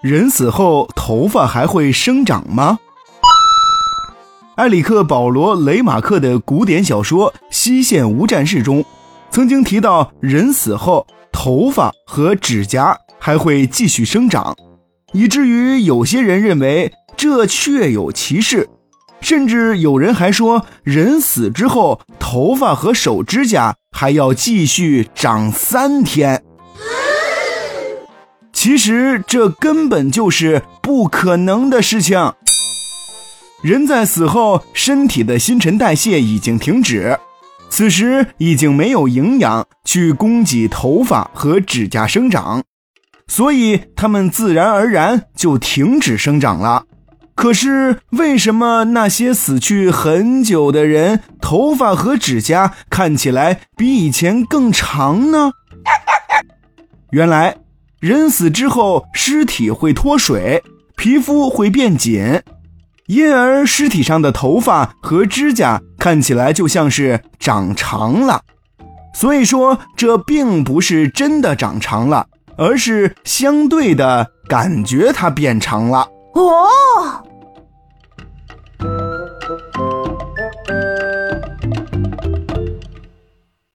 [0.00, 2.78] 人死后头发还会生长吗？
[4.54, 8.84] 埃里克·保罗·雷马克的古典小说《西线无战事》中，
[9.32, 14.56] 曾经提到人死后头发和指甲还会继续生长，
[15.12, 18.68] 以至于有些人认为这确有其事，
[19.20, 26.44] 甚至有人还说人死之后头发和手指甲还要继续长三天。
[28.68, 32.34] 其实这根本就是不可能的事情。
[33.62, 37.18] 人在死后，身体的新陈代谢已经停止，
[37.70, 42.62] 此时已经没有营养去供给头发和指甲生长，
[43.26, 46.84] 所以它们自然而然就停止生长了。
[47.34, 55.52] 可是为什么那些死去很久的人头发和指甲看起来比以前更长呢？
[57.12, 57.56] 原来。
[58.00, 60.62] 人死之后，尸体会脱水，
[60.96, 62.42] 皮肤会变紧，
[63.06, 68.42] 因而尸体上的头发和指甲看起来就像是长长了。
[69.14, 76.08] 所以说，这并不是真的长长了，而是相对的感觉它变长了。
[76.34, 77.24] 哦。